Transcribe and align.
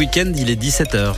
week-end, 0.00 0.32
il 0.34 0.48
est 0.48 0.58
17h. 0.58 1.14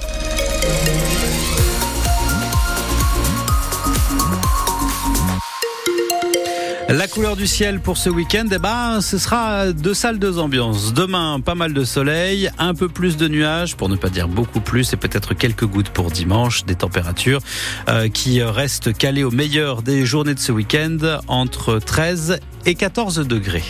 La 6.88 7.06
couleur 7.06 7.36
du 7.36 7.46
ciel 7.46 7.78
pour 7.78 7.96
ce 7.96 8.10
week-end, 8.10 8.48
eh 8.50 8.58
ben, 8.58 9.00
ce 9.00 9.18
sera 9.18 9.70
deux 9.70 9.94
salles, 9.94 10.18
deux 10.18 10.40
ambiances. 10.40 10.92
Demain, 10.92 11.38
pas 11.38 11.54
mal 11.54 11.74
de 11.74 11.84
soleil, 11.84 12.50
un 12.58 12.74
peu 12.74 12.88
plus 12.88 13.16
de 13.16 13.28
nuages, 13.28 13.76
pour 13.76 13.88
ne 13.88 13.94
pas 13.94 14.08
dire 14.08 14.26
beaucoup 14.26 14.60
plus, 14.60 14.92
et 14.92 14.96
peut-être 14.96 15.34
quelques 15.34 15.64
gouttes 15.64 15.90
pour 15.90 16.10
dimanche. 16.10 16.64
Des 16.64 16.74
températures 16.74 17.40
euh, 17.88 18.08
qui 18.08 18.42
restent 18.42 18.92
calées 18.92 19.22
au 19.22 19.30
meilleur 19.30 19.82
des 19.82 20.04
journées 20.04 20.34
de 20.34 20.40
ce 20.40 20.50
week-end, 20.50 21.20
entre 21.28 21.78
13 21.78 22.40
et 22.66 22.74
14 22.74 23.28
degrés. 23.28 23.62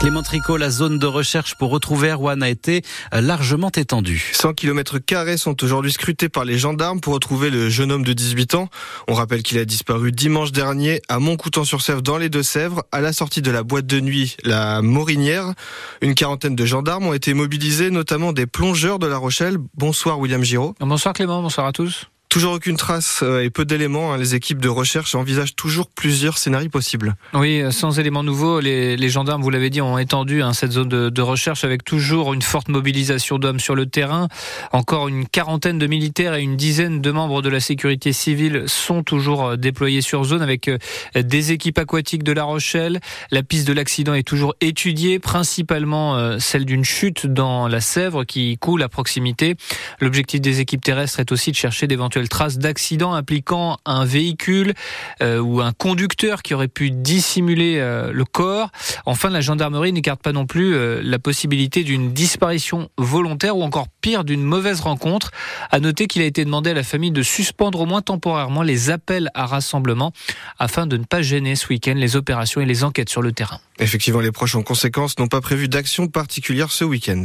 Clément 0.00 0.22
Tricot, 0.22 0.56
la 0.56 0.70
zone 0.70 1.00
de 1.00 1.06
recherche 1.06 1.56
pour 1.56 1.70
retrouver 1.70 2.10
Erwan 2.10 2.40
a 2.40 2.48
été 2.48 2.82
euh, 3.12 3.20
largement 3.20 3.70
étendue. 3.74 4.30
100 4.32 4.54
km 4.54 4.98
sont 5.36 5.64
aujourd'hui 5.64 5.90
scrutés 5.90 6.28
par 6.28 6.44
les 6.44 6.56
gendarmes 6.56 7.00
pour 7.00 7.14
retrouver 7.14 7.50
le 7.50 7.68
jeune 7.68 7.90
homme 7.90 8.04
de 8.04 8.12
18 8.12 8.54
ans. 8.54 8.68
On 9.08 9.14
rappelle 9.14 9.42
qu'il 9.42 9.58
a 9.58 9.64
disparu 9.64 10.12
dimanche 10.12 10.52
dernier 10.52 11.02
à 11.08 11.18
Montcoutan-sur-Sèvre 11.18 12.00
dans 12.00 12.16
les 12.16 12.28
Deux-Sèvres 12.28 12.84
à 12.92 13.00
la 13.00 13.12
sortie 13.12 13.42
de 13.42 13.50
la 13.50 13.64
boîte 13.64 13.86
de 13.86 13.98
nuit 13.98 14.36
La 14.44 14.82
Morinière. 14.82 15.54
Une 16.00 16.14
quarantaine 16.14 16.54
de 16.54 16.64
gendarmes 16.64 17.08
ont 17.08 17.14
été 17.14 17.34
mobilisés, 17.34 17.90
notamment 17.90 18.32
des 18.32 18.46
plongeurs 18.46 19.00
de 19.00 19.08
La 19.08 19.16
Rochelle. 19.16 19.56
Bonsoir 19.74 20.20
William 20.20 20.44
Giraud. 20.44 20.76
Bonsoir 20.78 21.12
Clément, 21.12 21.42
bonsoir 21.42 21.66
à 21.66 21.72
tous. 21.72 22.08
Toujours 22.38 22.52
aucune 22.52 22.76
trace 22.76 23.24
euh, 23.24 23.42
et 23.42 23.50
peu 23.50 23.64
d'éléments. 23.64 24.12
Hein. 24.12 24.16
Les 24.16 24.36
équipes 24.36 24.60
de 24.60 24.68
recherche 24.68 25.16
envisagent 25.16 25.56
toujours 25.56 25.88
plusieurs 25.88 26.38
scénarios 26.38 26.68
possibles. 26.68 27.16
Oui, 27.34 27.60
euh, 27.60 27.72
sans 27.72 27.98
éléments 27.98 28.22
nouveaux, 28.22 28.60
les, 28.60 29.08
gendarmes, 29.08 29.42
vous 29.42 29.50
l'avez 29.50 29.70
dit, 29.70 29.80
ont 29.80 29.98
étendu 29.98 30.40
hein, 30.40 30.52
cette 30.52 30.70
zone 30.70 30.88
de, 30.88 31.20
recherche 31.20 31.64
avec 31.64 31.82
toujours 31.82 32.32
une 32.34 32.42
forte 32.42 32.68
mobilisation 32.68 33.40
d'hommes 33.40 33.58
sur 33.58 33.74
le 33.74 33.86
terrain. 33.86 34.28
Encore 34.70 35.08
une 35.08 35.26
quarantaine 35.26 35.80
de 35.80 35.88
militaires 35.88 36.34
et 36.36 36.42
une 36.42 36.56
dizaine 36.56 37.00
de 37.00 37.10
membres 37.10 37.42
de 37.42 37.48
la 37.48 37.58
sécurité 37.58 38.12
civile 38.12 38.62
sont 38.68 39.02
toujours 39.02 39.44
euh, 39.44 39.56
déployés 39.56 40.00
sur 40.00 40.22
zone 40.22 40.40
avec 40.42 40.70
des 41.16 41.50
équipes 41.50 41.78
aquatiques 41.78 42.22
de 42.22 42.30
La 42.30 42.44
Rochelle. 42.44 43.00
La 43.32 43.42
piste 43.42 43.66
de 43.66 43.72
l'accident 43.72 44.14
est 44.14 44.22
toujours 44.22 44.54
étudiée, 44.60 45.18
principalement 45.18 46.38
celle 46.38 46.66
d'une 46.66 46.84
chute 46.84 47.26
dans 47.26 47.66
la 47.66 47.80
Sèvre 47.80 48.22
qui 48.22 48.58
coule 48.58 48.84
à 48.84 48.88
proximité. 48.88 49.56
L'objectif 50.00 50.40
des 50.40 50.60
équipes 50.60 50.84
terrestres 50.84 51.18
est 51.18 51.32
aussi 51.32 51.50
de 51.50 51.56
chercher 51.56 51.88
d'éventuels 51.88 52.27
traces 52.28 52.58
d'accident 52.58 53.14
impliquant 53.14 53.78
un 53.84 54.04
véhicule 54.04 54.74
euh, 55.22 55.38
ou 55.38 55.60
un 55.60 55.72
conducteur 55.72 56.42
qui 56.42 56.54
aurait 56.54 56.68
pu 56.68 56.90
dissimuler 56.90 57.78
euh, 57.78 58.12
le 58.12 58.24
corps. 58.24 58.70
Enfin, 59.06 59.30
la 59.30 59.40
gendarmerie 59.40 59.92
n'écarte 59.92 60.22
pas 60.22 60.32
non 60.32 60.46
plus 60.46 60.74
euh, 60.74 61.00
la 61.02 61.18
possibilité 61.18 61.84
d'une 61.84 62.12
disparition 62.12 62.90
volontaire 62.96 63.56
ou 63.56 63.62
encore 63.62 63.88
pire 64.00 64.24
d'une 64.24 64.42
mauvaise 64.42 64.80
rencontre. 64.80 65.30
À 65.70 65.80
noter 65.80 66.06
qu'il 66.06 66.22
a 66.22 66.26
été 66.26 66.44
demandé 66.44 66.70
à 66.70 66.74
la 66.74 66.82
famille 66.82 67.10
de 67.10 67.22
suspendre 67.22 67.80
au 67.80 67.86
moins 67.86 68.02
temporairement 68.02 68.62
les 68.62 68.90
appels 68.90 69.30
à 69.34 69.46
rassemblement 69.46 70.12
afin 70.58 70.86
de 70.86 70.96
ne 70.96 71.04
pas 71.04 71.22
gêner 71.22 71.56
ce 71.56 71.68
week-end 71.68 71.94
les 71.96 72.16
opérations 72.16 72.60
et 72.60 72.66
les 72.66 72.84
enquêtes 72.84 73.08
sur 73.10 73.22
le 73.22 73.32
terrain. 73.32 73.60
Effectivement, 73.80 74.20
les 74.20 74.32
proches 74.32 74.56
en 74.56 74.62
conséquence 74.62 75.18
n'ont 75.18 75.28
pas 75.28 75.40
prévu 75.40 75.68
d'action 75.68 76.08
particulière 76.08 76.72
ce 76.72 76.84
week-end. 76.84 77.22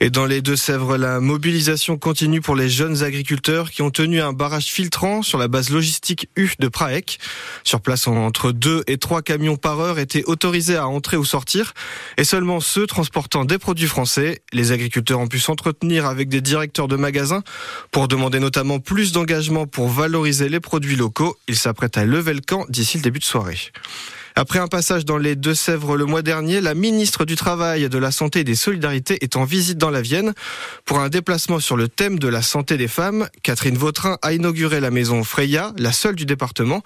Et 0.00 0.10
dans 0.10 0.26
les 0.26 0.40
Deux-Sèvres, 0.40 0.96
la 0.96 1.18
mobilisation 1.20 1.98
continue 1.98 2.40
pour 2.40 2.54
les 2.54 2.68
jeunes 2.68 3.02
agriculteurs 3.02 3.70
qui 3.70 3.82
ont 3.82 3.90
tenu 3.90 4.11
un 4.20 4.32
barrage 4.32 4.66
filtrant 4.66 5.22
sur 5.22 5.38
la 5.38 5.48
base 5.48 5.70
logistique 5.70 6.28
U 6.36 6.50
de 6.58 6.68
Praec. 6.68 7.18
Sur 7.64 7.80
place, 7.80 8.06
entre 8.06 8.52
2 8.52 8.84
et 8.86 8.98
3 8.98 9.22
camions 9.22 9.56
par 9.56 9.80
heure 9.80 9.98
étaient 9.98 10.24
autorisés 10.24 10.76
à 10.76 10.88
entrer 10.88 11.16
ou 11.16 11.24
sortir 11.24 11.74
et 12.16 12.24
seulement 12.24 12.60
ceux 12.60 12.86
transportant 12.86 13.44
des 13.44 13.58
produits 13.58 13.86
français. 13.86 14.42
Les 14.52 14.72
agriculteurs 14.72 15.20
ont 15.20 15.28
pu 15.28 15.38
s'entretenir 15.38 16.06
avec 16.06 16.28
des 16.28 16.40
directeurs 16.40 16.88
de 16.88 16.96
magasins 16.96 17.42
pour 17.90 18.08
demander 18.08 18.40
notamment 18.40 18.80
plus 18.80 19.12
d'engagement 19.12 19.66
pour 19.66 19.88
valoriser 19.88 20.48
les 20.48 20.60
produits 20.60 20.96
locaux. 20.96 21.36
Ils 21.48 21.56
s'apprêtent 21.56 21.96
à 21.96 22.04
lever 22.04 22.34
le 22.34 22.40
camp 22.40 22.66
d'ici 22.68 22.98
le 22.98 23.02
début 23.02 23.18
de 23.18 23.24
soirée. 23.24 23.58
Après 24.34 24.58
un 24.58 24.68
passage 24.68 25.04
dans 25.04 25.18
les 25.18 25.36
Deux-Sèvres 25.36 25.96
le 25.96 26.06
mois 26.06 26.22
dernier, 26.22 26.60
la 26.60 26.74
ministre 26.74 27.24
du 27.26 27.36
Travail, 27.36 27.88
de 27.88 27.98
la 27.98 28.10
Santé 28.10 28.40
et 28.40 28.44
des 28.44 28.54
Solidarités 28.54 29.22
est 29.22 29.36
en 29.36 29.44
visite 29.44 29.76
dans 29.76 29.90
la 29.90 30.00
Vienne 30.00 30.32
pour 30.86 31.00
un 31.00 31.10
déplacement 31.10 31.60
sur 31.60 31.76
le 31.76 31.88
thème 31.88 32.18
de 32.18 32.28
la 32.28 32.40
santé 32.40 32.78
des 32.78 32.88
femmes. 32.88 33.28
Catherine 33.42 33.76
Vautrin 33.76 34.18
a 34.22 34.32
inauguré 34.32 34.80
la 34.80 34.90
maison 34.90 35.22
Freya, 35.22 35.72
la 35.76 35.92
seule 35.92 36.16
du 36.16 36.24
département, 36.24 36.82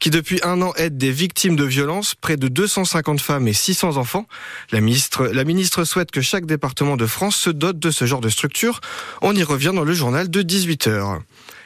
qui 0.00 0.08
depuis 0.10 0.40
un 0.42 0.62
an 0.62 0.72
aide 0.76 0.96
des 0.96 1.12
victimes 1.12 1.56
de 1.56 1.64
violences, 1.64 2.14
près 2.14 2.38
de 2.38 2.48
250 2.48 3.20
femmes 3.20 3.46
et 3.46 3.52
600 3.52 3.98
enfants. 3.98 4.26
La 4.72 4.80
ministre, 4.80 5.26
la 5.26 5.44
ministre 5.44 5.84
souhaite 5.84 6.10
que 6.10 6.22
chaque 6.22 6.46
département 6.46 6.96
de 6.96 7.06
France 7.06 7.36
se 7.36 7.50
dote 7.50 7.78
de 7.78 7.90
ce 7.90 8.06
genre 8.06 8.22
de 8.22 8.30
structure. 8.30 8.80
On 9.20 9.34
y 9.36 9.42
revient 9.42 9.72
dans 9.74 9.84
le 9.84 9.92
journal 9.92 10.30
de 10.30 10.42
18h. 10.42 11.20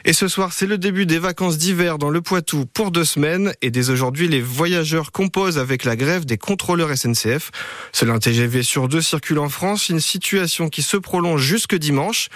Et 0.07 0.15
ce 0.15 0.29
soir, 0.29 0.53
c'est 0.53 0.67
le 0.67 0.79
début 0.79 1.05
des 1.05 1.19
vacances 1.19 1.59
d'hiver 1.59 1.99
dans 1.99 2.09
le 2.09 2.23
Poitou 2.23 2.65
pour 2.65 2.91
deux 2.91 3.05
semaines. 3.05 3.53
Et 3.61 3.71
dès 3.71 3.91
aujourd'hui, 3.91 4.29
les 4.29 4.41
voyageurs 4.41 5.13
composent 5.13 5.59
avec 5.59 5.85
la 5.85 5.95
grève 5.95 6.25
des 6.25 6.39
contrôleurs 6.39 6.97
SNCF. 6.97 7.51
Seul 7.93 8.11
un 8.11 8.19
TGV 8.19 8.63
sur 8.63 8.89
deux 8.89 9.03
circule 9.03 9.39
en 9.39 9.51
France, 9.51 9.91
une 9.91 10.01
situation 10.01 10.71
qui 10.71 10.83
se 10.83 10.97
prolonge 10.97 11.43
jusque 11.43 11.75
dimanche. 11.75 12.29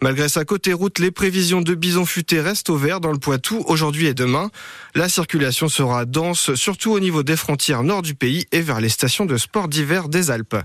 Malgré 0.00 0.28
sa 0.28 0.44
côté 0.44 0.72
route, 0.72 1.00
les 1.00 1.10
prévisions 1.10 1.60
de 1.60 1.74
bison 1.74 2.06
futé 2.06 2.40
restent 2.40 2.70
au 2.70 2.76
vert 2.76 3.00
dans 3.00 3.12
le 3.12 3.18
Poitou 3.18 3.64
aujourd'hui 3.66 4.06
et 4.06 4.14
demain. 4.14 4.50
La 4.94 5.08
circulation 5.08 5.68
sera 5.68 6.04
dense, 6.04 6.54
surtout 6.54 6.92
au 6.92 7.00
niveau 7.00 7.24
des 7.24 7.36
frontières 7.36 7.82
nord 7.82 8.02
du 8.02 8.14
pays 8.14 8.46
et 8.52 8.60
vers 8.60 8.80
les 8.80 8.88
stations 8.88 9.26
de 9.26 9.36
sport 9.36 9.66
d'hiver 9.66 10.08
des 10.08 10.30
Alpes. 10.30 10.56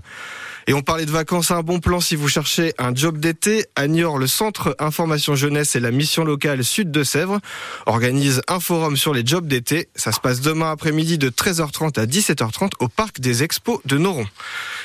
Et 0.66 0.74
on 0.74 0.82
parlait 0.82 1.04
de 1.04 1.10
vacances 1.10 1.50
un 1.50 1.62
bon 1.62 1.80
plan 1.80 2.00
si 2.00 2.16
vous 2.16 2.28
cherchez 2.28 2.72
un 2.78 2.94
job 2.94 3.18
d'été. 3.18 3.66
À 3.76 3.86
Niort, 3.86 4.18
le 4.18 4.26
Centre 4.26 4.74
Information 4.78 5.34
Jeunesse 5.34 5.76
et 5.76 5.80
la 5.80 5.90
mission 5.90 6.24
locale 6.24 6.64
Sud 6.64 6.90
de 6.90 7.04
Sèvres 7.04 7.40
organise 7.86 8.40
un 8.48 8.60
forum 8.60 8.96
sur 8.96 9.12
les 9.12 9.26
jobs 9.26 9.46
d'été. 9.46 9.88
Ça 9.94 10.12
se 10.12 10.20
passe 10.20 10.40
demain 10.40 10.70
après-midi 10.70 11.18
de 11.18 11.28
13h30 11.28 12.00
à 12.00 12.06
17h30 12.06 12.70
au 12.80 12.88
parc 12.88 13.20
des 13.20 13.42
expos 13.42 13.80
de 13.84 13.98
Noron. 13.98 14.26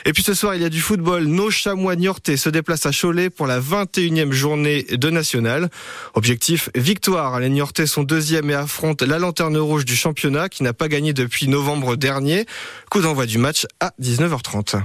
Et 0.06 0.14
puis 0.14 0.24
ce 0.24 0.34
soir, 0.34 0.56
il 0.56 0.62
y 0.62 0.66
a 0.66 0.70
du 0.70 0.82
football. 0.82 1.26
Nos 1.26 1.50
chamois 1.50 1.96
niortais 1.96 2.38
se 2.38 2.50
déplacent 2.50 2.86
à 2.86 2.92
Cholet 2.92 3.30
pour 3.30 3.48
la 3.48 3.60
21e 3.62 4.32
journée 4.32 4.84
de 4.84 5.10
national. 5.10 5.70
Objectif, 6.14 6.70
victoire. 6.76 7.40
Les 7.40 7.50
niortais 7.50 7.88
sont 7.88 8.04
deuxième 8.04 8.50
et 8.50 8.56
affrontent 8.56 9.06
la 9.06 9.20
lanterne 9.20 9.58
rouge 9.58 9.86
du 9.86 9.96
championnat 9.96 10.50
qui 10.50 10.64
n'a 10.64 10.74
pas 10.74 10.88
gagné 10.88 11.14
depuis 11.14 11.48
novembre 11.48 11.96
dernier. 11.96 12.46
Coup 12.90 13.02
d'envoi 13.02 13.26
du 13.26 13.38
match 13.38 13.66
à 13.80 13.94
19h30. 14.02 14.82